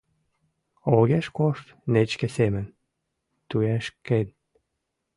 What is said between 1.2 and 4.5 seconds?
кошт, нечке семын, туешкен.